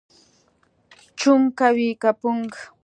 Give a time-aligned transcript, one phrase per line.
[1.19, 2.51] چونګ کوې که پونګ؟